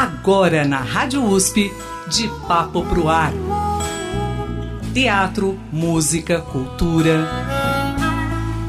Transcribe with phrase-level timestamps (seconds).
[0.00, 1.70] Agora na Rádio USP,
[2.08, 3.34] de Papo Pro Ar.
[4.94, 7.28] Teatro, música, cultura.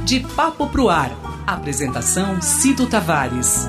[0.04, 1.10] De Papo Pro Ar.
[1.48, 3.66] Apresentação Cido Tavares.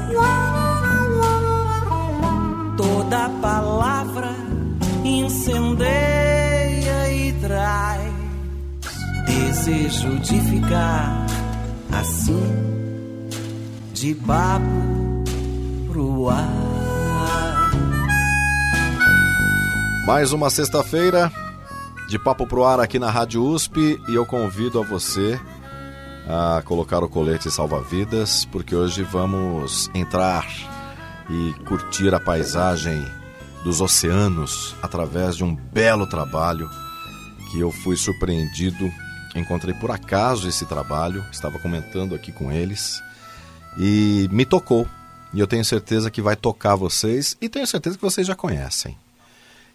[2.77, 4.35] Toda palavra
[5.05, 8.13] incendeia e traz
[9.25, 11.27] desejo de ficar
[11.93, 12.43] assim,
[13.93, 15.23] de papo
[15.87, 16.72] pro ar.
[20.05, 21.31] Mais uma sexta-feira
[22.09, 25.41] de Papo Pro Ar aqui na Rádio USP e eu convido a você
[26.29, 30.45] a colocar o colete salva-vidas, porque hoje vamos entrar
[31.31, 33.07] e curtir a paisagem
[33.63, 36.69] dos oceanos através de um belo trabalho
[37.53, 38.91] que eu fui surpreendido.
[39.37, 43.01] Encontrei por acaso esse trabalho, estava comentando aqui com eles
[43.79, 44.85] e me tocou.
[45.33, 48.99] E eu tenho certeza que vai tocar vocês e tenho certeza que vocês já conhecem.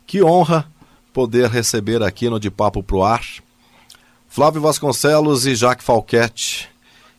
[0.08, 0.66] Que honra
[1.14, 3.22] poder receber aqui no De Papo Pro Ar
[4.30, 6.70] Flávio Vasconcelos e Jaque Falquete.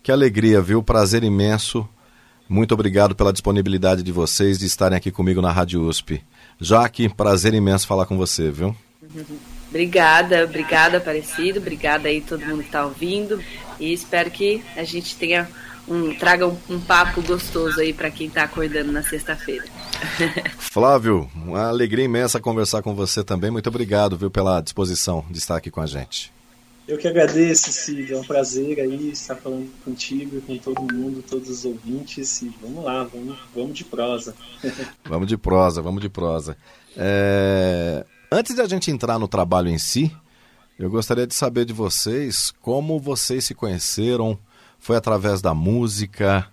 [0.03, 0.83] Que alegria, viu?
[0.83, 1.87] Prazer imenso.
[2.49, 6.23] Muito obrigado pela disponibilidade de vocês de estarem aqui comigo na Rádio USP.
[6.61, 8.75] Jaque, prazer imenso falar com você, viu?
[9.69, 11.59] Obrigada, obrigada, Aparecido.
[11.59, 13.43] Obrigada aí todo mundo que está ouvindo.
[13.79, 15.49] E espero que a gente tenha
[15.89, 19.65] um, traga um, um papo gostoso aí para quem está acordando na sexta-feira.
[20.59, 23.51] Flávio, uma alegria imensa conversar com você também.
[23.51, 26.33] Muito obrigado, viu, pela disposição de estar aqui com a gente.
[26.89, 28.15] Eu que agradeço, Cid.
[28.15, 32.41] É um prazer aí estar falando contigo, com todo mundo, todos os ouvintes.
[32.41, 34.35] E vamos lá, vamos, vamos de prosa.
[35.05, 36.57] vamos de prosa, vamos de prosa.
[36.97, 38.07] É...
[38.33, 40.11] Antes de a gente entrar no trabalho em si,
[40.79, 44.39] eu gostaria de saber de vocês como vocês se conheceram.
[44.79, 46.51] Foi através da música?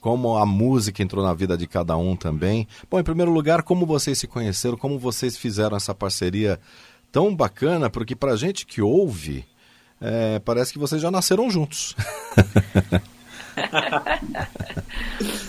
[0.00, 2.68] como a música entrou na vida de cada um também.
[2.90, 6.60] Bom, em primeiro lugar, como vocês se conheceram, como vocês fizeram essa parceria
[7.10, 9.44] tão bacana, porque para gente que ouve,
[10.00, 11.96] é, parece que vocês já nasceram juntos.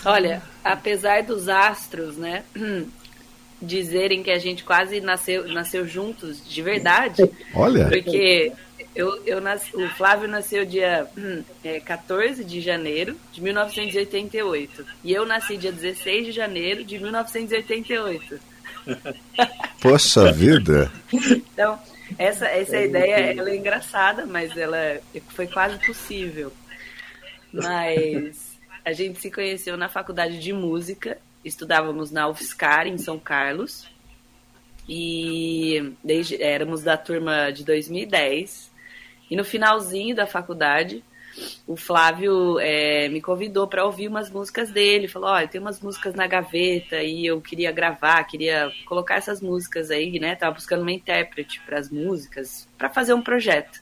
[0.04, 2.44] Olha, apesar dos astros, né,
[3.62, 7.30] dizerem que a gente quase nasceu, nasceu juntos de verdade.
[7.54, 7.88] Olha.
[7.88, 8.52] Porque
[8.96, 14.86] eu, eu nasci, o Flávio nasceu dia hum, é, 14 de janeiro de 1988.
[15.04, 18.40] E eu nasci dia 16 de janeiro de 1988.
[19.82, 20.92] Poxa vida!
[21.14, 21.80] Então,
[22.18, 26.52] essa, essa ideia ela é engraçada, mas ela foi quase possível.
[27.54, 33.88] Mas a gente se conheceu na faculdade de música, estudávamos na UFSCar, em São Carlos.
[34.88, 38.70] E desde, éramos da turma de 2010.
[39.30, 41.04] E no finalzinho da faculdade,
[41.68, 45.08] o Flávio é, me convidou para ouvir umas músicas dele.
[45.08, 49.92] Falou: Olha, tem umas músicas na gaveta e eu queria gravar, queria colocar essas músicas
[49.92, 50.36] aí, né?
[50.36, 53.80] Tava buscando uma intérprete para as músicas, para fazer um projeto.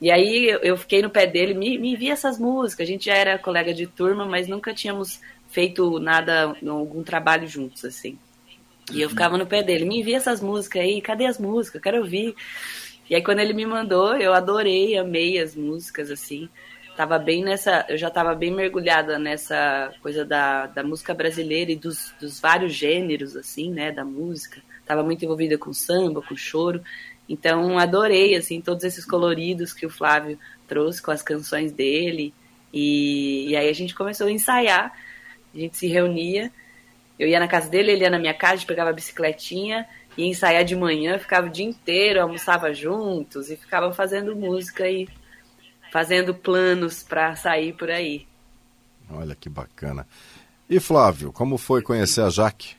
[0.00, 2.86] E aí eu fiquei no pé dele, me, me envia essas músicas.
[2.86, 7.84] A gente já era colega de turma, mas nunca tínhamos feito nada, algum trabalho juntos,
[7.84, 8.18] assim.
[8.92, 11.76] E eu ficava no pé dele, me envia essas músicas aí, cadê as músicas?
[11.76, 12.34] Eu quero ouvir.
[13.14, 16.48] E aí quando ele me mandou, eu adorei, amei as músicas, assim.
[16.96, 17.86] Tava bem nessa.
[17.88, 22.74] Eu já tava bem mergulhada nessa coisa da, da música brasileira e dos, dos vários
[22.74, 24.60] gêneros, assim, né, da música.
[24.84, 26.82] Tava muito envolvida com samba, com choro.
[27.28, 30.36] Então adorei, assim, todos esses coloridos que o Flávio
[30.66, 32.34] trouxe com as canções dele.
[32.72, 34.92] E, e aí a gente começou a ensaiar,
[35.54, 36.50] a gente se reunia.
[37.16, 39.86] Eu ia na casa dele, ele ia na minha casa, pegava a bicicletinha
[40.16, 45.08] ia ensaiar de manhã, ficava o dia inteiro, almoçava juntos e ficava fazendo música e
[45.92, 48.26] fazendo planos para sair por aí.
[49.10, 50.06] Olha que bacana.
[50.68, 52.74] E Flávio, como foi conhecer a Jaque?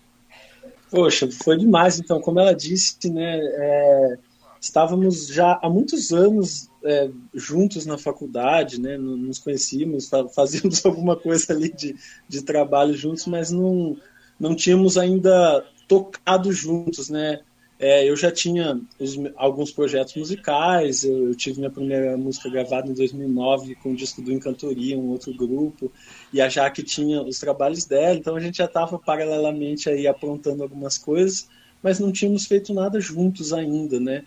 [0.90, 2.00] Poxa, foi demais.
[2.00, 4.18] Então, como ela disse, né, é,
[4.59, 11.53] estávamos já há muitos anos é, juntos na faculdade, né, nos conhecíamos, fazíamos alguma coisa
[11.53, 11.95] ali de,
[12.28, 13.97] de trabalho juntos, mas não,
[14.39, 17.40] não tínhamos ainda tocado juntos, né?
[17.78, 22.90] É, eu já tinha os, alguns projetos musicais, eu, eu, tive minha primeira música gravada
[22.90, 25.92] em 2009 com o disco do Encantoria, um outro grupo,
[26.32, 30.64] e a Jaque tinha os trabalhos dela, então a gente já estava paralelamente aí aprontando
[30.64, 31.50] algumas coisas,
[31.84, 34.24] mas não tínhamos feito nada juntos ainda, né?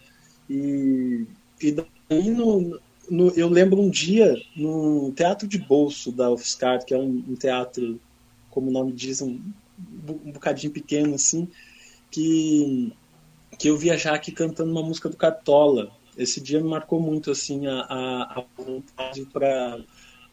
[0.49, 1.27] E,
[1.63, 2.79] e daí no,
[3.11, 7.35] no, eu lembro um dia no Teatro de Bolso da UFSCar, que é um, um
[7.35, 7.99] teatro,
[8.51, 9.41] como o nome diz, um
[10.09, 11.49] um bocadinho pequeno assim,
[12.11, 12.93] que,
[13.59, 15.91] que eu vi a Jaque cantando uma música do Cartola.
[16.17, 19.79] Esse dia me marcou muito assim a, a, a vontade para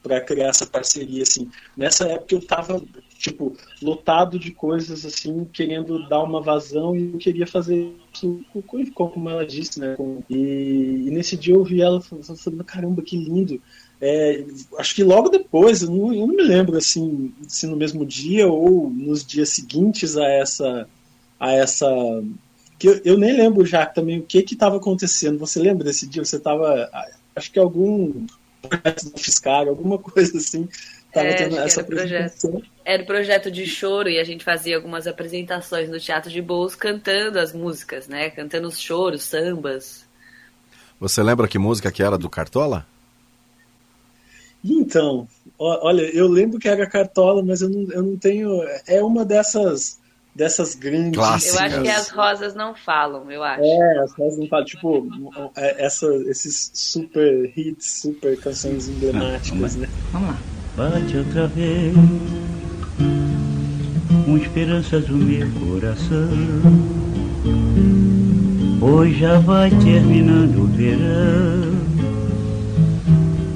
[0.06, 1.50] para criar essa parceria assim.
[1.76, 2.80] Nessa época eu tava
[3.18, 8.46] tipo, lotado de coisas assim, querendo dar uma vazão e eu queria fazer isso
[8.94, 9.96] como ela disse, né?
[10.30, 13.60] E, e nesse dia eu vi ela falando, caramba, que lindo.
[14.02, 14.44] É,
[14.78, 18.48] acho que logo depois, eu não, eu não, me lembro assim, se no mesmo dia
[18.48, 20.88] ou nos dias seguintes a essa.
[21.38, 21.88] A essa
[22.80, 25.40] que eu, eu nem lembro já também o que que estava acontecendo.
[25.40, 26.24] Você lembra desse dia?
[26.24, 26.90] Você estava.
[27.36, 28.26] Acho que algum
[28.62, 30.68] projeto fiscal, alguma coisa assim.
[31.12, 34.76] Tava é, tendo essa era, projeto, era o projeto de choro e a gente fazia
[34.76, 38.30] algumas apresentações no Teatro de Boas cantando as músicas, né?
[38.30, 40.06] Cantando os choros, sambas.
[41.00, 42.86] Você lembra que música que era do Cartola?
[44.68, 45.28] Então,
[45.60, 48.64] olha, eu lembro que era Cartola, mas eu não, eu não tenho.
[48.88, 50.00] É uma dessas
[50.34, 51.14] dessas grandes.
[51.14, 51.56] Clássicas.
[51.56, 53.64] Eu acho que as rosas não falam, eu acho.
[53.64, 54.66] É, as rosas não falam.
[54.66, 55.08] Tipo,
[55.56, 59.90] é, essa, esses super hits, super canções emblemáticas, ah, né?
[60.12, 60.38] Vamos lá.
[60.76, 61.96] Bate outra vez
[64.26, 66.30] com esperanças o meu coração.
[68.82, 71.76] Hoje já vai terminando o verão.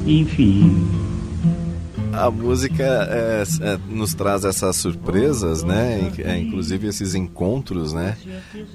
[0.07, 0.98] Enfim,
[2.25, 6.12] a música é, é, nos traz essas surpresas, né?
[6.19, 8.18] É, inclusive esses encontros, né?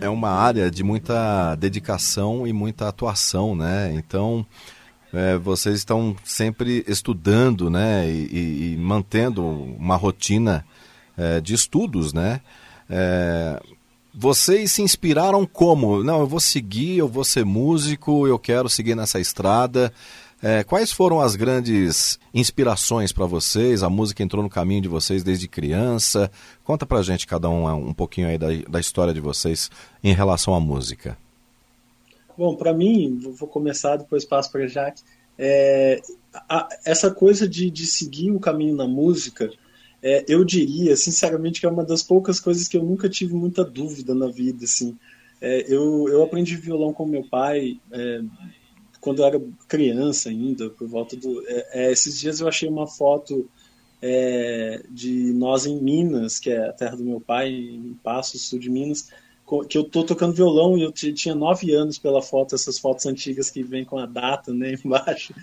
[0.01, 3.93] É uma área de muita dedicação e muita atuação, né?
[3.95, 4.47] Então
[5.13, 8.09] é, vocês estão sempre estudando, né?
[8.09, 10.65] E, e, e mantendo uma rotina
[11.17, 12.41] é, de estudos, né?
[12.89, 13.61] É,
[14.15, 16.03] vocês se inspiraram como?
[16.03, 19.93] Não, eu vou seguir, eu vou ser músico, eu quero seguir nessa estrada.
[20.47, 23.83] É, quais foram as grandes inspirações para vocês?
[23.83, 26.31] A música entrou no caminho de vocês desde criança?
[26.63, 29.71] Conta pra gente cada um um pouquinho aí da, da história de vocês
[30.03, 31.17] em relação à música.
[32.37, 35.03] Bom, para mim, vou começar, depois passo para Jaque.
[35.39, 36.03] É,
[36.47, 39.51] a, essa coisa de, de seguir o caminho na música,
[40.03, 43.65] é, eu diria, sinceramente, que é uma das poucas coisas que eu nunca tive muita
[43.65, 44.65] dúvida na vida.
[44.65, 44.95] Assim.
[45.41, 48.21] É, eu, eu aprendi violão com meu pai é,
[49.05, 51.47] quando eu era criança ainda, por volta do.
[51.47, 53.47] É, é, esses dias eu achei uma foto
[54.01, 58.59] é, de nós em Minas, que é a terra do meu pai, em Passos, sul
[58.59, 59.11] de Minas,
[59.69, 63.51] que eu tô tocando violão e eu tinha nove anos pela foto, essas fotos antigas
[63.51, 65.35] que vem com a data né, embaixo.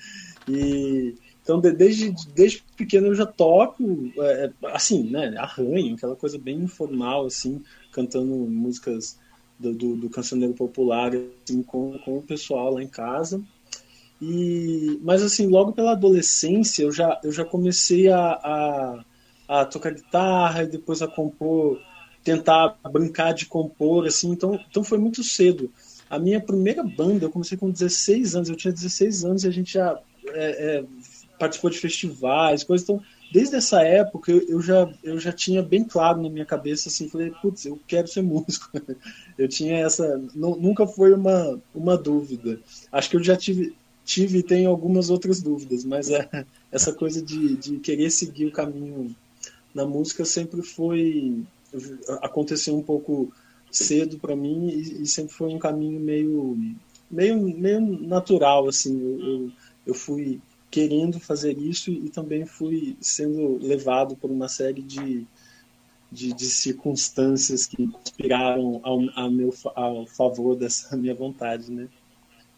[0.49, 1.13] E.
[1.43, 3.83] Então, desde, desde pequeno eu já toco,
[4.19, 9.17] é, assim, né, arranho, aquela coisa bem informal, assim, cantando músicas
[9.61, 11.11] do, do, do cancioneiro popular
[11.45, 13.41] assim, com, com o pessoal lá em casa.
[14.21, 19.05] E, mas assim, logo pela adolescência eu já, eu já comecei a, a,
[19.47, 21.79] a tocar guitarra e depois a compor,
[22.23, 25.71] tentar brincar de compor, assim, então, então foi muito cedo.
[26.09, 29.51] A minha primeira banda, eu comecei com 16 anos, eu tinha 16 anos e a
[29.51, 30.85] gente já é, é,
[31.39, 36.21] participou de festivais, coisas, então desde essa época eu, já, eu já tinha bem claro
[36.21, 38.69] na minha cabeça assim, falei, putz, eu quero ser músico.
[39.37, 42.59] eu tinha essa, nunca foi uma, uma dúvida.
[42.91, 46.27] Acho que eu já tive, tive e tenho algumas outras dúvidas, mas é,
[46.71, 49.15] essa coisa de, de querer seguir o caminho
[49.73, 51.43] na música sempre foi
[52.21, 53.31] aconteceu um pouco
[53.71, 56.57] cedo para mim e, e, sempre foi um caminho meio
[57.09, 59.51] meio meio natural assim eu, eu,
[59.87, 60.41] eu fui
[60.71, 65.27] querendo fazer isso e também fui sendo levado por uma série de,
[66.09, 71.89] de, de circunstâncias que conspiraram ao, ao, meu, ao favor dessa minha vontade, né?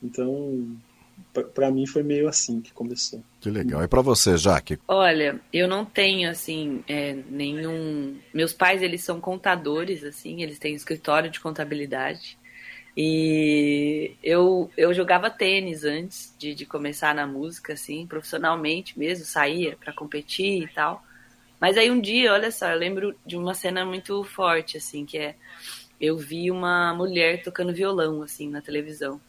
[0.02, 0.78] Então,
[1.56, 3.24] para mim foi meio assim que começou.
[3.42, 3.84] Que legal.
[3.84, 4.78] E para você, Jaque?
[4.88, 8.18] Olha, eu não tenho assim é, nenhum.
[8.34, 12.38] Meus pais eles são contadores, assim, eles têm escritório de contabilidade.
[12.96, 19.76] E eu, eu jogava tênis antes de, de começar na música, assim, profissionalmente mesmo, saía
[19.76, 21.04] para competir e tal.
[21.60, 25.18] Mas aí um dia, olha só, eu lembro de uma cena muito forte, assim, que
[25.18, 25.36] é
[26.00, 29.22] eu vi uma mulher tocando violão, assim, na televisão.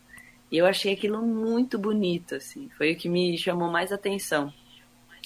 [0.51, 4.53] E eu achei aquilo muito bonito, assim, foi o que me chamou mais atenção.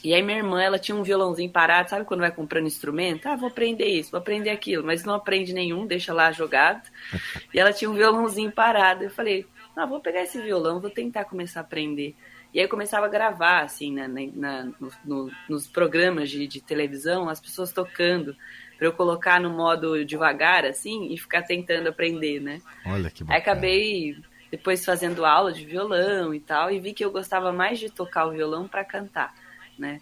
[0.05, 3.27] E aí minha irmã, ela tinha um violãozinho parado, sabe quando vai comprando instrumento?
[3.27, 6.89] Ah, vou aprender isso, vou aprender aquilo, mas não aprende nenhum, deixa lá jogado.
[7.53, 9.05] E ela tinha um violãozinho parado.
[9.05, 12.15] Eu falei, ah, vou pegar esse violão, vou tentar começar a aprender.
[12.53, 16.61] E aí eu começava a gravar, assim, na, na no, no, nos programas de, de,
[16.61, 18.37] televisão, as pessoas tocando,
[18.77, 22.61] para eu colocar no modo devagar, assim, e ficar tentando aprender, né?
[22.87, 23.35] Olha que bacana.
[23.35, 24.17] Aí acabei
[24.51, 28.27] depois fazendo aula de violão e tal, e vi que eu gostava mais de tocar
[28.27, 29.35] o violão para cantar
[29.79, 30.01] né?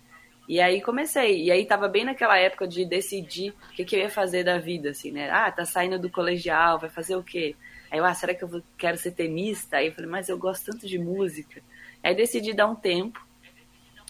[0.48, 1.44] E aí comecei.
[1.44, 4.58] E aí tava bem naquela época de decidir o que, que eu ia fazer da
[4.58, 5.30] vida, assim, né?
[5.30, 7.56] Ah, tá saindo do colegial, vai fazer o quê?
[7.90, 9.78] Aí eu, ah, será que eu quero ser tenista?
[9.78, 11.60] Aí eu falei, mas eu gosto tanto de música.
[12.02, 13.24] Aí decidi dar um tempo.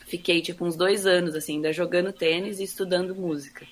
[0.07, 3.67] Fiquei, tipo, uns dois anos, assim, ainda jogando tênis e estudando música.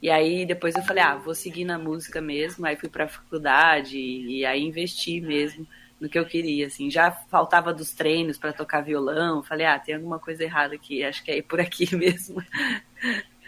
[0.00, 2.64] E aí depois eu falei, ah, vou seguir na música mesmo.
[2.64, 5.66] Aí fui para a faculdade e, e aí investi mesmo
[6.00, 6.90] no que eu queria, assim.
[6.90, 9.42] Já faltava dos treinos para tocar violão.
[9.42, 12.42] Falei, ah, tem alguma coisa errada aqui, acho que é por aqui mesmo.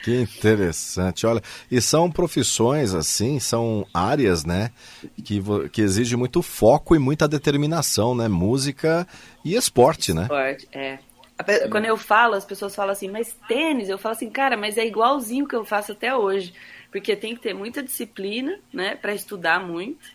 [0.02, 4.70] Que interessante, olha, e são profissões assim, são áreas, né,
[5.24, 9.06] que, que exigem muito foco e muita determinação, né, música
[9.44, 10.22] e esporte, né?
[10.22, 10.98] Esporte, é.
[11.70, 14.86] Quando eu falo, as pessoas falam assim, mas tênis, eu falo assim, cara, mas é
[14.86, 16.54] igualzinho que eu faço até hoje,
[16.90, 20.06] porque tem que ter muita disciplina, né, para estudar muito,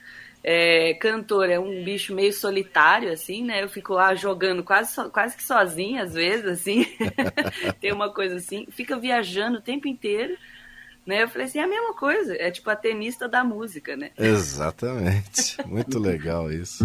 [0.44, 3.64] é, cantor é um bicho meio solitário, assim, né?
[3.64, 6.86] Eu fico lá jogando quase, quase que sozinha, às vezes, assim.
[7.80, 8.68] Tem uma coisa assim.
[8.72, 10.36] Fica viajando o tempo inteiro.
[11.06, 11.24] Né?
[11.24, 12.36] Eu falei assim, é a mesma coisa.
[12.36, 14.12] É tipo a tenista da música, né?
[14.18, 15.58] Exatamente.
[15.66, 16.84] Muito legal isso.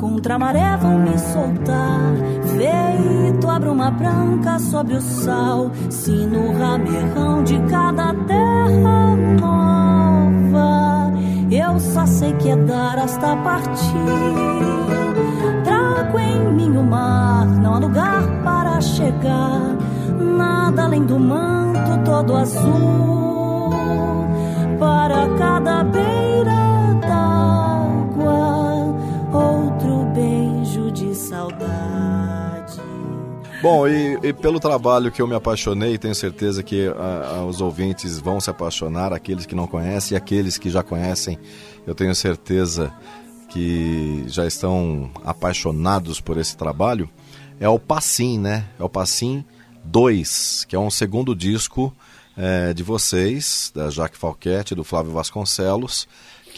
[0.00, 2.14] Contra a maré vão me soltar.
[2.56, 11.12] Feito a bruma branca sobre o sal, sino ramerrão de cada terra nova.
[11.50, 13.92] Eu só sei que é dar hasta partir.
[15.64, 19.76] Trago em mim o mar, não há lugar para chegar.
[20.18, 23.70] Nada além do manto todo azul.
[24.78, 26.27] Para cada beira
[33.60, 37.60] Bom, e, e, pelo trabalho que eu me apaixonei, tenho certeza que a, a, os
[37.60, 41.36] ouvintes vão se apaixonar, aqueles que não conhecem e aqueles que já conhecem,
[41.84, 42.92] eu tenho certeza
[43.48, 47.10] que já estão apaixonados por esse trabalho.
[47.58, 48.64] É o Passim, né?
[48.78, 49.44] É o Passim
[49.84, 51.92] 2, que é um segundo disco
[52.36, 56.06] é, de vocês, da Jaque Falquete, do Flávio Vasconcelos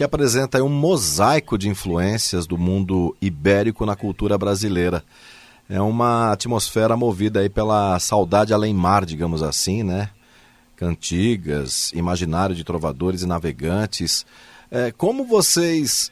[0.00, 5.04] que apresenta um mosaico de influências do mundo ibérico na cultura brasileira.
[5.70, 10.10] É uma atmosfera movida aí pela saudade além mar, digamos assim, né?
[10.74, 14.26] Cantigas, imaginário de trovadores e navegantes.
[14.68, 16.10] É, como vocês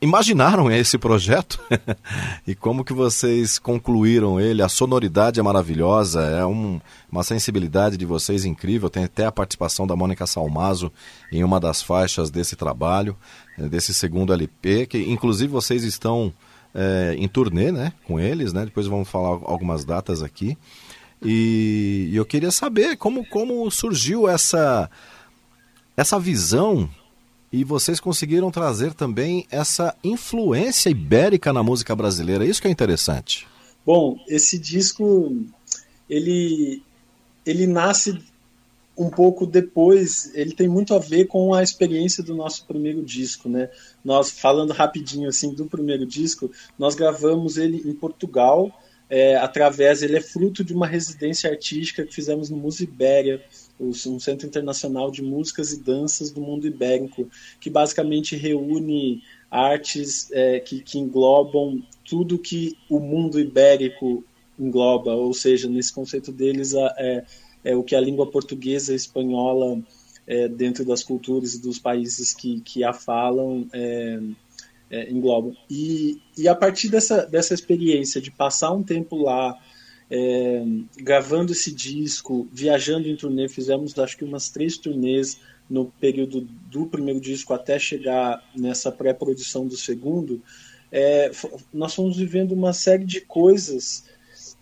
[0.00, 1.60] imaginaram esse projeto
[2.44, 4.62] e como que vocês concluíram ele.
[4.62, 6.80] A sonoridade é maravilhosa, é um,
[7.10, 8.90] uma sensibilidade de vocês incrível.
[8.90, 10.90] Tem até a participação da Mônica Salmazo
[11.30, 13.16] em uma das faixas desse trabalho,
[13.56, 16.32] eh, desse segundo LP, que inclusive vocês estão
[16.76, 18.66] é, em turnê né, com eles, né?
[18.66, 20.58] Depois vamos falar algumas datas aqui.
[21.22, 24.90] E, e eu queria saber como, como surgiu essa,
[25.96, 26.88] essa visão
[27.50, 32.44] e vocês conseguiram trazer também essa influência ibérica na música brasileira.
[32.44, 33.46] Isso que é interessante.
[33.84, 35.34] Bom, esse disco
[36.10, 36.82] ele
[37.46, 38.20] ele nasce
[38.98, 43.48] um pouco depois, ele tem muito a ver com a experiência do nosso primeiro disco,
[43.48, 43.70] né?
[44.06, 46.48] Nós falando rapidinho assim do primeiro disco,
[46.78, 48.72] nós gravamos ele em Portugal,
[49.10, 53.42] é, através, ele é fruto de uma residência artística que fizemos no Musibéria,
[53.80, 57.28] um Centro Internacional de Músicas e Danças do Mundo Ibérico,
[57.60, 64.24] que basicamente reúne artes é, que, que englobam tudo que o mundo ibérico
[64.56, 67.24] engloba, ou seja, nesse conceito deles é,
[67.64, 69.80] é o que a língua portuguesa e espanhola
[70.26, 74.20] é, dentro das culturas e dos países que, que a falam é,
[74.90, 75.56] é, englobam.
[75.70, 79.58] E, e a partir dessa, dessa experiência de passar um tempo lá
[80.10, 80.64] é,
[80.96, 86.86] gravando esse disco, viajando em turnê, fizemos acho que umas três turnês no período do
[86.86, 90.40] primeiro disco até chegar nessa pré-produção do segundo,
[90.92, 91.30] é,
[91.72, 94.04] nós fomos vivendo uma série de coisas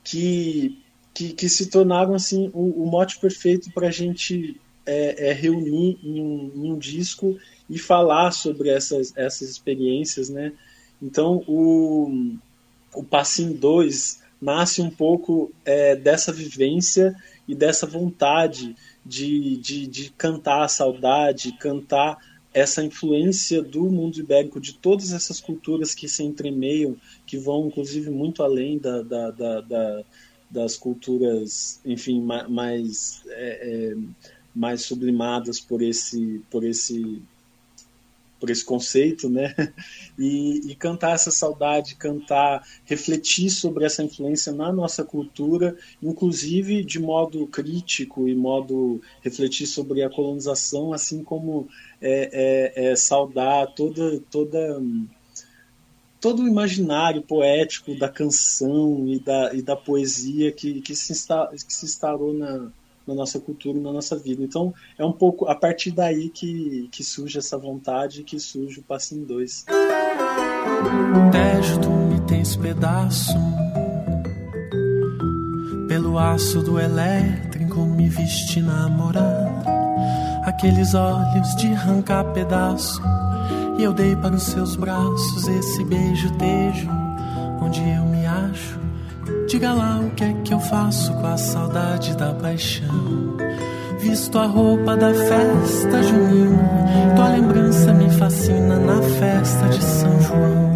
[0.02, 0.78] que,
[1.12, 5.98] que, que se tornaram assim o, o mote perfeito para a gente é, é, reunir
[6.02, 7.38] em um, em um, disco
[7.68, 10.52] e falar sobre essas, essas experiências, né?
[11.00, 12.36] Então o,
[12.94, 17.14] o Passim 2 nasce um pouco é, dessa vivência
[17.48, 18.74] e dessa vontade
[19.04, 22.18] de, de, de cantar a saudade, cantar
[22.52, 28.10] essa influência do mundo ibérico, de todas essas culturas que se entremeiam, que vão inclusive
[28.10, 30.04] muito além da, da, da
[30.54, 33.96] das culturas, enfim, mais, é, é,
[34.54, 37.22] mais sublimadas por esse, por esse
[38.44, 39.54] por esse conceito, né?
[40.16, 47.00] E, e, cantar essa saudade, cantar, refletir sobre essa influência na nossa cultura, inclusive de
[47.00, 51.68] modo crítico e modo refletir sobre a colonização, assim como
[52.00, 54.80] é, é, é saudar toda toda
[56.20, 61.50] todo o imaginário poético da canção e da, e da poesia que, que, se, insta,
[61.52, 62.70] que se instalou na,
[63.06, 64.42] na nossa cultura e na nossa vida.
[64.42, 68.82] Então, é um pouco a partir daí que, que surge essa vontade que surge o
[68.82, 69.66] Passinho 2.
[71.32, 73.34] Tejo, tu me tens pedaço
[75.88, 79.62] Pelo aço do elétrico me viste namorar
[80.44, 83.00] Aqueles olhos de arrancar pedaço
[83.78, 86.88] E eu dei para os seus braços esse beijo tejo
[87.60, 88.83] Onde eu me acho
[89.46, 93.36] Diga lá o que é que eu faço com a saudade da paixão.
[93.98, 100.74] Visto a roupa da festa junina, tua lembrança me fascina na festa de São João.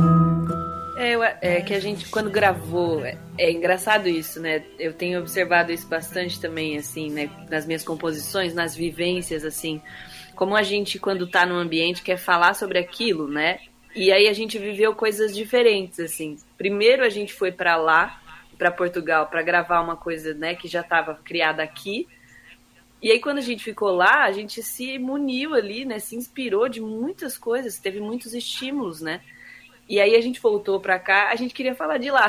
[1.40, 4.62] É, é que a gente, quando gravou, é, é, engraçado isso, né?
[4.78, 7.30] Eu tenho observado isso bastante também, assim, né?
[7.50, 9.80] Nas minhas composições, nas vivências, assim.
[10.34, 13.58] Como a gente, quando tá no ambiente, quer falar sobre aquilo, né?
[13.94, 16.36] E aí a gente viveu coisas diferentes, assim.
[16.56, 18.20] Primeiro a gente foi para lá,
[18.58, 22.08] para Portugal para gravar uma coisa, né, que já estava criada aqui.
[23.00, 26.68] E aí quando a gente ficou lá, a gente se muniu ali, né, se inspirou
[26.68, 29.20] de muitas coisas, teve muitos estímulos, né?
[29.88, 32.26] E aí a gente voltou para cá, a gente queria falar de lá.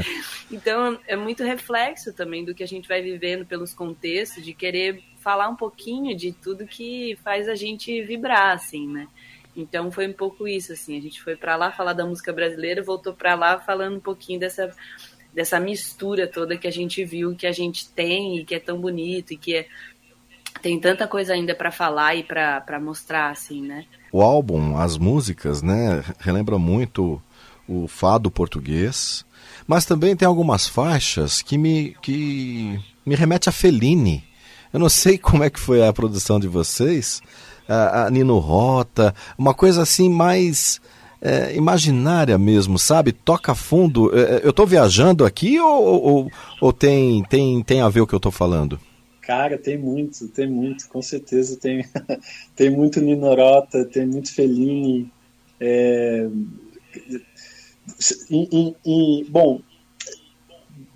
[0.52, 5.02] então é muito reflexo também do que a gente vai vivendo pelos contextos, de querer
[5.20, 9.08] falar um pouquinho de tudo que faz a gente vibrar, assim, né?
[9.56, 10.98] Então foi um pouco isso, assim.
[10.98, 14.38] A gente foi para lá falar da música brasileira, voltou para lá falando um pouquinho
[14.38, 14.70] dessa
[15.32, 18.80] dessa mistura toda que a gente viu, que a gente tem e que é tão
[18.80, 19.66] bonito e que é,
[20.60, 23.84] tem tanta coisa ainda para falar e para mostrar, assim, né?
[24.12, 27.22] O álbum, as músicas, né, relembra muito
[27.68, 29.24] o fado português,
[29.66, 34.24] mas também tem algumas faixas que me, que me remete a Fellini.
[34.72, 37.22] Eu não sei como é que foi a produção de vocês,
[37.68, 40.80] a, a Nino Rota, uma coisa assim mais
[41.20, 43.12] é, imaginária mesmo, sabe?
[43.12, 44.16] Toca fundo.
[44.16, 48.06] É, é eu estou viajando aqui ou, ou, ou, tem, tem, tem a ver o
[48.06, 48.80] que eu estou falando?
[49.20, 51.84] Cara, tem muito, tem muito, com certeza tem,
[52.56, 55.12] tem muito Ninorota, tem muito Fellini.
[55.60, 56.26] É,
[59.28, 59.60] bom,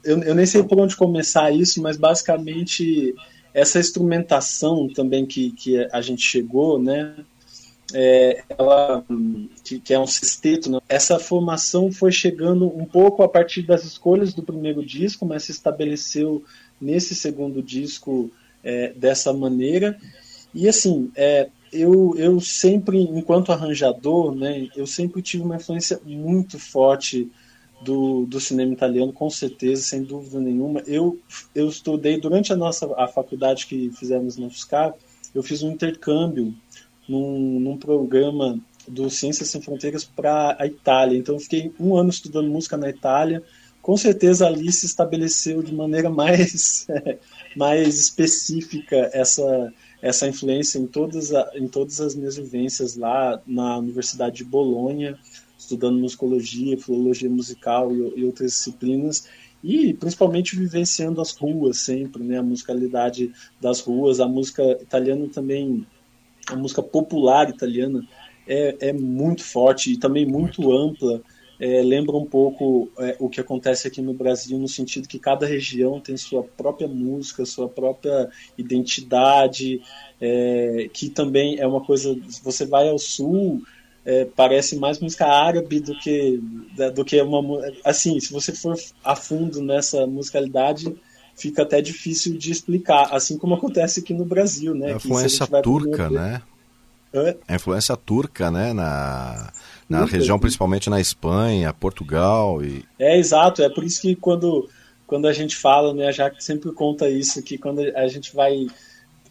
[0.03, 3.15] eu, eu nem sei por onde começar isso, mas basicamente
[3.53, 7.15] essa instrumentação também que, que a gente chegou, né?
[7.93, 9.05] É, ela,
[9.63, 10.79] que, é um sexteto, né?
[10.89, 15.53] essa formação foi chegando um pouco a partir das escolhas do primeiro disco, mas se
[15.53, 16.43] estabeleceu
[16.81, 18.31] nesse segundo disco
[18.63, 19.99] é, dessa maneira.
[20.55, 26.59] E assim, é, eu, eu sempre, enquanto arranjador, né, eu sempre tive uma influência muito
[26.59, 27.31] forte
[27.83, 30.81] do, do cinema italiano, com certeza, sem dúvida nenhuma.
[30.87, 31.19] Eu,
[31.55, 34.95] eu estudei durante a nossa a faculdade que fizemos na UFSCar,
[35.35, 36.55] eu fiz um intercâmbio
[37.09, 41.19] num, num programa do Ciências Sem Fronteiras para a Itália.
[41.19, 43.43] Então, eu fiquei um ano estudando música na Itália.
[43.81, 46.87] Com certeza, ali se estabeleceu de maneira mais,
[47.57, 53.79] mais específica essa, essa influência em todas, a, em todas as minhas vivências lá na
[53.79, 55.19] Universidade de Bolonha,
[55.59, 59.29] estudando musicologia, filologia musical e, e outras disciplinas
[59.63, 65.87] e principalmente vivenciando as ruas sempre, né, a musicalidade das ruas, a música italiana também
[66.51, 68.07] a música popular italiana
[68.47, 71.23] é, é muito forte e também muito ampla.
[71.59, 75.47] É, lembra um pouco é, o que acontece aqui no Brasil, no sentido que cada
[75.47, 78.29] região tem sua própria música, sua própria
[78.59, 79.81] identidade,
[80.21, 82.17] é, que também é uma coisa.
[82.43, 83.63] Você vai ao sul,
[84.05, 86.41] é, parece mais música árabe do que,
[86.93, 87.61] do que uma.
[87.85, 90.93] Assim, se você for a fundo nessa musicalidade,
[91.37, 94.93] fica até difícil de explicar, assim como acontece aqui no Brasil, né?
[94.93, 96.43] A influência turca, né?
[97.47, 98.73] A influência turca, né?
[98.73, 99.53] Na,
[99.89, 102.85] na região, principalmente na Espanha, Portugal e...
[102.99, 103.63] É, exato.
[103.63, 104.69] É por isso que quando,
[105.07, 106.09] quando a gente fala, né?
[106.09, 108.67] A Jaque sempre conta isso, que quando a gente vai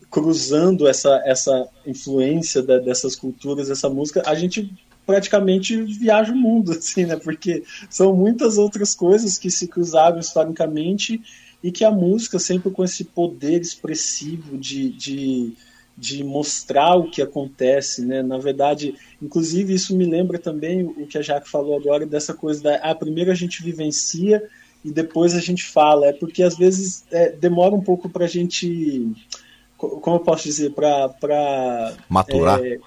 [0.10, 4.72] cruzando essa, essa influência da, dessas culturas, essa música, a gente
[5.06, 7.16] praticamente viaja o mundo, assim, né?
[7.16, 11.22] Porque são muitas outras coisas que se cruzaram historicamente
[11.64, 15.54] e que a música sempre com esse poder expressivo de, de,
[15.98, 18.22] de mostrar o que acontece, né?
[18.22, 22.64] Na verdade, inclusive isso me lembra também o que a Jaque falou agora dessa coisa
[22.64, 24.44] da ah, primeiro a gente vivencia
[24.84, 28.28] e depois a gente fala, é porque às vezes é, demora um pouco para a
[28.28, 29.10] gente,
[29.78, 32.80] como eu posso dizer, para maturar, é,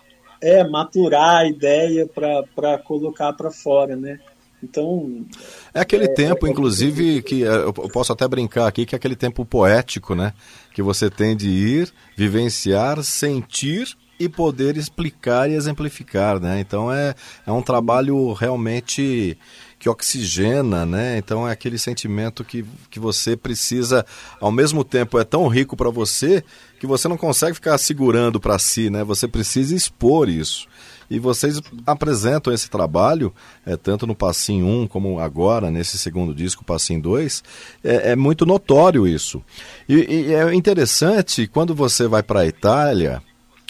[0.42, 4.20] é, maturar a ideia para colocar para fora, né?
[4.68, 5.24] Então.
[5.72, 8.98] É aquele é, tempo, é, inclusive, que é, eu posso até brincar aqui, que é
[8.98, 10.32] aquele tempo poético, né?
[10.74, 16.58] Que você tem de ir, vivenciar, sentir e poder explicar e exemplificar, né?
[16.60, 17.14] Então é,
[17.46, 19.38] é um trabalho realmente
[19.78, 21.18] que oxigena, né?
[21.18, 24.04] Então é aquele sentimento que, que você precisa,
[24.40, 26.42] ao mesmo tempo é tão rico para você
[26.80, 29.04] que você não consegue ficar segurando para si, né?
[29.04, 30.66] Você precisa expor isso.
[31.08, 33.32] E vocês apresentam esse trabalho,
[33.64, 37.44] é, tanto no Passim 1 como agora, nesse segundo disco, Passim 2,
[37.84, 39.42] é, é muito notório isso.
[39.88, 43.22] E, e é interessante, quando você vai para a Itália,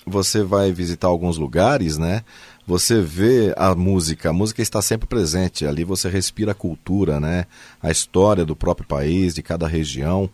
[0.06, 2.22] você vai visitar alguns lugares, né?
[2.66, 7.46] Você vê a música, a música está sempre presente, ali você respira a cultura, né?
[7.80, 10.28] A história do próprio país, de cada região.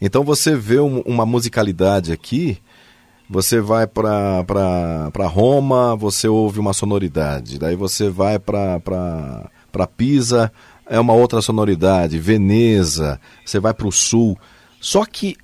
[0.00, 2.58] Então você vê um, uma musicalidade aqui
[3.28, 7.58] você vai para Roma, você ouve uma sonoridade.
[7.58, 9.50] Daí você vai para
[9.96, 10.52] Pisa,
[10.86, 12.18] é uma outra sonoridade.
[12.18, 14.38] Veneza, você vai para o sul.
[14.78, 15.36] Só que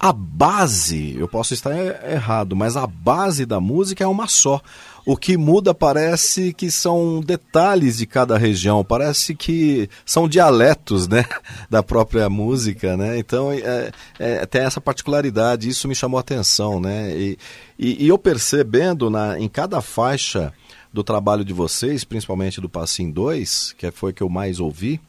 [0.00, 1.72] a base, eu posso estar
[2.10, 4.60] errado, mas a base da música é uma só.
[5.08, 11.24] O que muda parece que são detalhes de cada região, parece que são dialetos né,
[11.70, 13.18] da própria música, né?
[13.18, 17.10] Então é, é, tem essa particularidade, isso me chamou a atenção, né?
[17.16, 17.38] E,
[17.78, 20.52] e, e eu percebendo na, em cada faixa
[20.92, 25.00] do trabalho de vocês, principalmente do Passim 2, que foi que eu mais ouvi,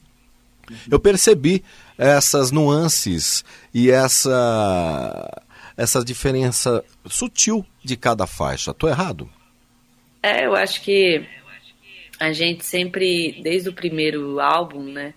[0.89, 1.61] eu percebi
[1.97, 5.43] essas nuances e essa
[5.75, 8.73] essa diferença sutil de cada faixa.
[8.73, 9.29] Tô errado?
[10.21, 11.25] É, eu acho que
[12.19, 15.13] a gente sempre, desde o primeiro álbum, né,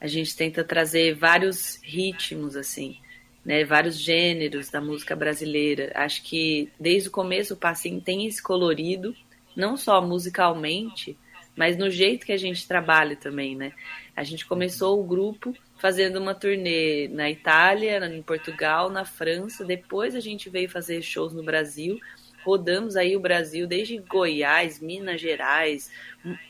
[0.00, 2.96] a gente tenta trazer vários ritmos assim,
[3.44, 5.90] né, vários gêneros da música brasileira.
[5.94, 9.14] Acho que desde o começo o Passinho tem esse colorido,
[9.56, 11.16] não só musicalmente,
[11.56, 13.72] mas no jeito que a gente trabalha também, né?
[14.16, 19.64] A gente começou o grupo fazendo uma turnê na Itália, em Portugal, na França.
[19.64, 22.00] Depois a gente veio fazer shows no Brasil.
[22.44, 25.90] Rodamos aí o Brasil desde Goiás, Minas Gerais,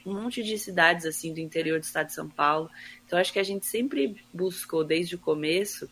[0.04, 2.68] um monte de cidades assim do interior do estado de São Paulo.
[3.06, 5.88] Então acho que a gente sempre buscou desde o começo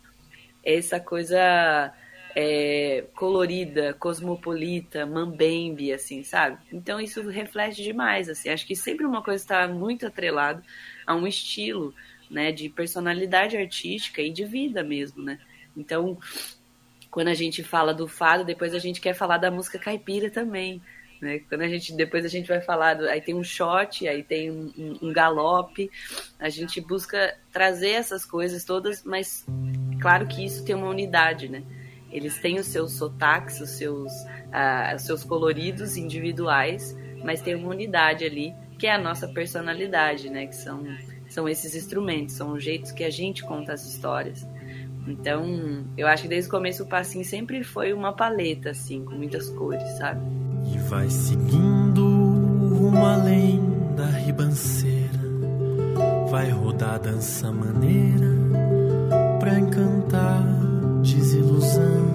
[0.63, 1.93] essa coisa
[2.35, 6.57] é, colorida, cosmopolita, mambembe, assim, sabe?
[6.71, 8.49] Então isso reflete demais, assim.
[8.49, 10.63] Acho que sempre uma coisa está muito atrelado
[11.05, 11.93] a um estilo,
[12.29, 15.39] né, de personalidade artística e de vida mesmo, né?
[15.75, 16.17] Então,
[17.13, 20.81] quando a gente fala do fado, depois a gente quer falar da música caipira também,
[21.21, 21.41] né?
[21.47, 24.49] Quando a gente depois a gente vai falar, do, aí tem um shot, aí tem
[24.49, 25.91] um, um, um galope,
[26.39, 29.45] a gente busca trazer essas coisas todas, mas
[30.01, 31.61] claro que isso tem uma unidade, né?
[32.11, 37.69] Eles têm os seus sotaques, os seus, uh, os seus coloridos individuais, mas tem uma
[37.69, 40.47] unidade ali que é a nossa personalidade, né?
[40.47, 40.83] Que são,
[41.29, 44.43] são esses instrumentos, são os jeitos que a gente conta as histórias.
[45.07, 49.15] Então, eu acho que desde o começo o passinho sempre foi uma paleta, assim, com
[49.15, 50.21] muitas cores, sabe?
[50.73, 53.61] E vai seguindo uma além
[53.95, 55.19] da ribanceira,
[56.29, 58.31] vai rodar dança maneira
[59.39, 60.41] pra encantar
[61.01, 62.13] desilusão.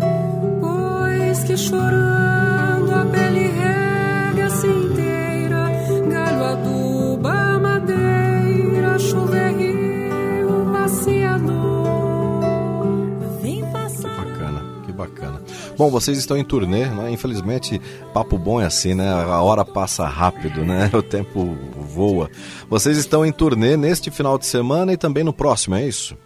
[0.61, 5.70] Pois que chorando a pele rega-se inteira
[6.11, 9.47] galho aduba madeira, chover
[15.09, 15.42] bacana.
[15.77, 17.11] Bom, vocês estão em turnê, né?
[17.11, 17.81] Infelizmente,
[18.12, 19.09] papo bom é assim, né?
[19.09, 20.90] A hora passa rápido, né?
[20.99, 22.31] O tempo voa.
[22.68, 26.16] Vocês estão em turnê neste final de semana e também no próximo, é isso?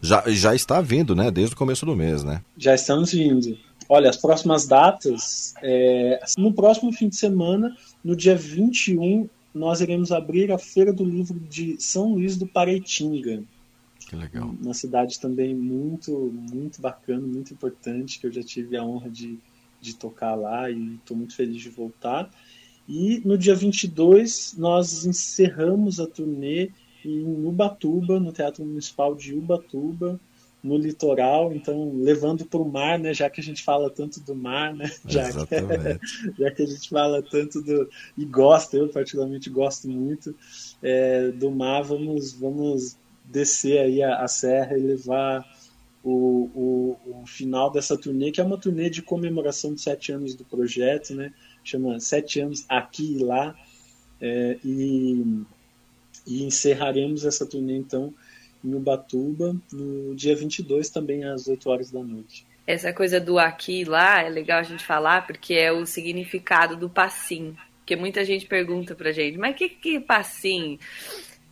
[0.00, 1.30] Já, já está vindo, né?
[1.30, 2.42] Desde o começo do mês, né?
[2.56, 3.56] Já estamos vindo.
[3.88, 10.12] Olha, as próximas datas, é, no próximo fim de semana, no dia 21, nós iremos
[10.12, 13.42] abrir a Feira do Livro de São Luís do Paraitinga.
[14.06, 14.54] Que legal.
[14.62, 19.38] Uma cidade também muito, muito bacana, muito importante, que eu já tive a honra de,
[19.80, 22.30] de tocar lá e estou muito feliz de voltar.
[22.88, 26.70] E no dia 22, nós encerramos a turnê
[27.04, 30.20] em Ubatuba, no Teatro Municipal de Ubatuba,
[30.62, 33.12] no litoral, então levando para o mar, né?
[33.12, 34.90] Já que a gente fala tanto do mar, né?
[35.06, 35.54] Já que,
[36.38, 40.34] já que a gente fala tanto do e gosta, eu particularmente gosto muito
[40.82, 45.44] é, do mar, vamos vamos descer aí a, a serra e levar
[46.02, 50.34] o, o, o, final dessa turnê, que é uma turnê de comemoração de sete anos
[50.34, 51.32] do projeto, né?
[51.64, 53.54] Chama Sete Anos Aqui e Lá.
[54.20, 55.42] É, e,
[56.26, 58.14] e encerraremos essa turnê, então,
[58.64, 62.46] em Ubatuba, no dia 22, também às 8 horas da noite.
[62.66, 66.76] Essa coisa do aqui e lá é legal a gente falar, porque é o significado
[66.76, 67.54] do passim.
[67.78, 70.78] Porque muita gente pergunta pra gente, mas o que, que passim?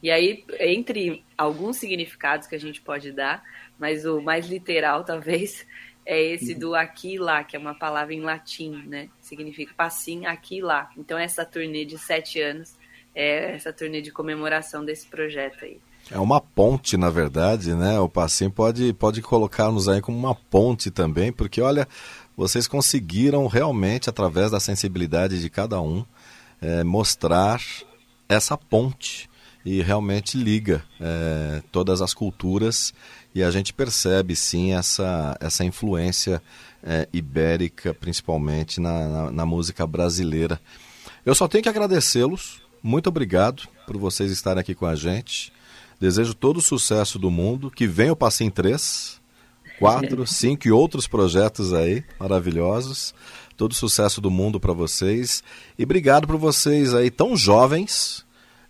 [0.04, 3.42] E aí, entre alguns significados que a gente pode dar,
[3.78, 5.66] mas o mais literal, talvez,
[6.04, 9.08] é esse do aqui e lá, que é uma palavra em latim, né?
[9.18, 10.90] Significa passim aqui e lá.
[10.98, 12.76] Então essa turnê de sete anos
[13.14, 15.80] é essa turnê de comemoração desse projeto aí.
[16.10, 17.98] É uma ponte, na verdade, né?
[17.98, 21.88] O Passim pode, pode colocar-nos aí como uma ponte também, porque olha,
[22.36, 26.04] vocês conseguiram realmente, através da sensibilidade de cada um,
[26.60, 27.58] é, mostrar
[28.28, 29.30] essa ponte
[29.64, 32.92] e realmente liga é, todas as culturas
[33.34, 36.40] e a gente percebe sim essa, essa influência
[36.82, 40.60] é, ibérica, principalmente na, na, na música brasileira.
[41.24, 42.62] Eu só tenho que agradecê-los.
[42.82, 45.52] Muito obrigado por vocês estarem aqui com a gente.
[45.98, 47.70] Desejo todo o sucesso do mundo.
[47.70, 49.20] Que venha o Passim 3,
[49.78, 53.14] 4, 5 e outros projetos aí maravilhosos.
[53.56, 55.42] Todo o sucesso do mundo para vocês.
[55.78, 58.24] E obrigado por vocês aí tão jovens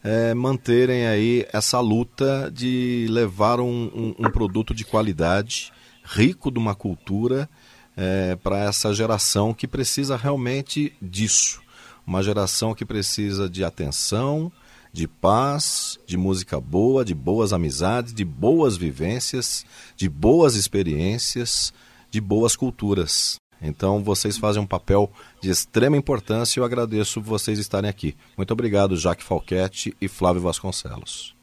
[0.05, 5.73] é, manterem aí essa luta de levar um, um, um produto de qualidade,
[6.05, 7.49] rico de uma cultura,
[7.97, 11.63] é, para essa geração que precisa realmente disso.
[12.07, 14.53] Uma geração que precisa de atenção,
[14.93, 19.65] de paz, de música boa, de boas amizades, de boas vivências,
[19.97, 21.73] de boas experiências,
[22.11, 23.37] de boas culturas.
[23.65, 28.15] Então vocês fazem um papel de extrema importância e eu agradeço vocês estarem aqui.
[28.37, 31.35] Muito obrigado, Jaque Falquete e Flávio Vasconcelos.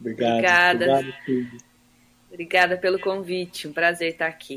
[0.00, 0.32] Obrigado.
[0.32, 0.84] Obrigada.
[0.84, 1.62] Obrigado,
[2.30, 3.68] Obrigada pelo convite.
[3.68, 4.56] Um prazer estar aqui.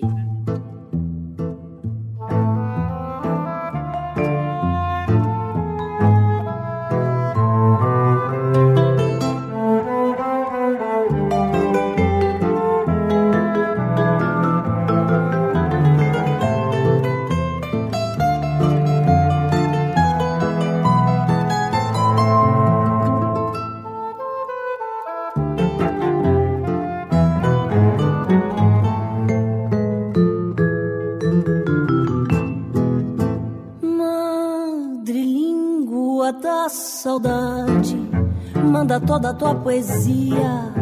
[39.05, 40.73] Toda a tua poesia.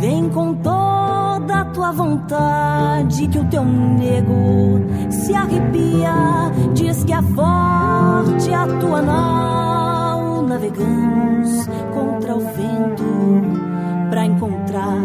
[0.00, 4.80] Vem com toda a tua vontade que o teu nego
[5.10, 6.50] se arrepia.
[6.74, 10.42] Diz que é forte a tua nau.
[10.42, 14.98] Navegamos contra o vento pra encontrar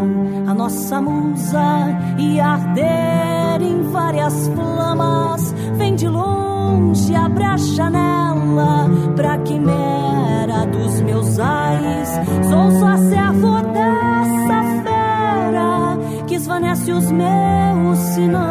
[0.48, 5.47] a nossa musa e arder em várias flamas.
[12.50, 18.48] Sou só servo dessa fera que esvanece os meus sinais.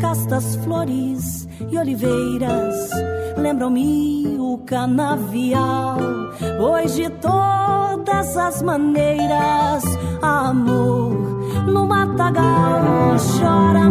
[0.00, 2.90] Castas flores e oliveiras
[3.36, 5.98] lembram-me o canavial,
[6.58, 9.84] pois de todas as maneiras,
[10.20, 11.16] amor
[11.66, 13.90] no matagal chora a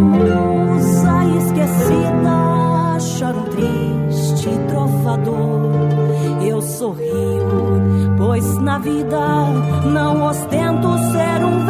[8.37, 9.19] pois na vida
[9.91, 11.65] não ostento ser um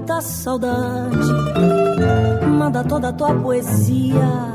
[0.00, 1.32] da saudade,
[2.46, 4.52] manda toda a tua poesia.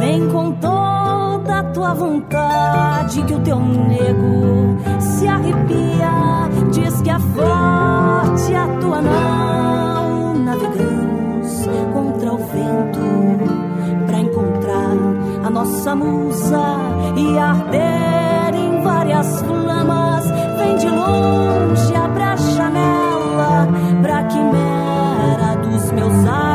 [0.00, 6.48] Vem com toda a tua vontade que o teu nego se arrepia.
[6.72, 10.34] Diz que é forte a tua nau.
[10.34, 14.96] Navegamos contra o vento pra encontrar
[15.44, 16.62] a nossa musa
[17.16, 20.24] e arder em várias flamas.
[20.58, 21.94] Vem de longe,
[25.98, 26.47] meus ais.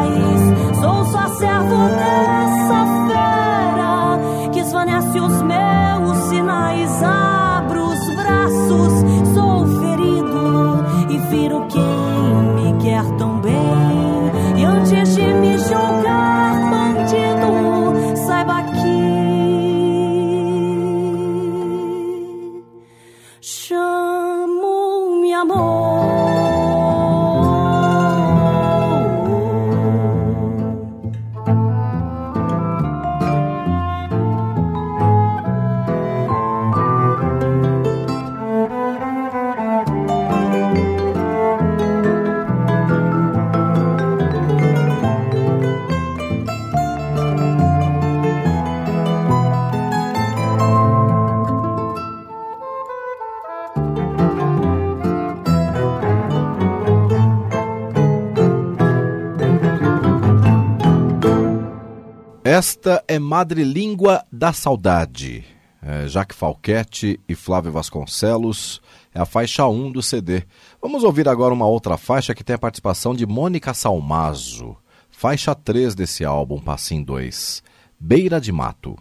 [62.86, 65.46] É é madrelíngua da saudade.
[65.82, 68.82] É, Jaque Falquete e Flávio Vasconcelos
[69.14, 70.44] é a faixa 1 do CD.
[70.82, 74.78] Vamos ouvir agora uma outra faixa que tem a participação de Mônica Salmazo,
[75.10, 77.64] faixa 3 desse álbum Passim 2,
[78.00, 78.96] Beira de Mato.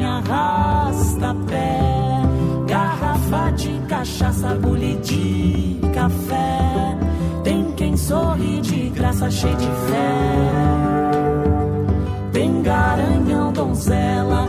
[0.00, 1.78] Minha arrasta pé.
[2.66, 6.96] Garrafa de cachaça, bule de café.
[7.44, 10.12] Tem quem sorri de graça, cheio de fé.
[12.32, 14.48] Tem garanhão, donzela